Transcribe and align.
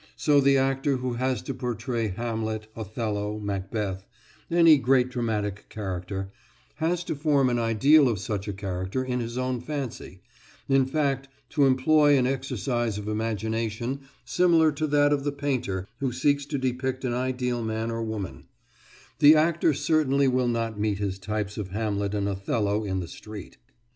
So 0.15 0.41
the 0.41 0.57
actor 0.57 0.97
who 0.97 1.13
has 1.13 1.43
to 1.43 1.53
portray 1.53 2.07
Hamlet, 2.07 2.65
Othello, 2.75 3.37
Macbeth 3.37 4.03
any 4.49 4.79
great 4.79 5.09
dramatic 5.09 5.69
character 5.69 6.31
has 6.77 7.03
to 7.03 7.13
form 7.13 7.51
an 7.51 7.59
ideal 7.59 8.07
of 8.09 8.17
such 8.17 8.47
a 8.47 8.53
character 8.53 9.03
in 9.05 9.19
his 9.19 9.37
own 9.37 9.59
fancy, 9.61 10.23
in 10.67 10.87
fact, 10.87 11.27
to 11.51 11.67
employ 11.67 12.17
an 12.17 12.25
exercise 12.25 12.97
of 12.97 13.07
imagination 13.07 13.99
similar 14.25 14.71
to 14.71 14.87
that 14.87 15.13
of 15.13 15.23
the 15.23 15.31
painter 15.31 15.87
who 15.99 16.11
seeks 16.11 16.47
to 16.47 16.57
depict 16.57 17.05
an 17.05 17.13
ideal 17.13 17.61
man 17.63 17.91
or 17.91 18.01
woman; 18.01 18.45
the 19.19 19.35
actor 19.35 19.71
certainly 19.71 20.27
will 20.27 20.47
not 20.47 20.79
meet 20.79 20.97
his 20.97 21.19
types 21.19 21.59
of 21.59 21.67
Hamlet 21.69 22.15
and 22.15 22.27
Othello 22.27 22.83
in 22.83 23.01
the 23.01 23.07
street. 23.07 23.59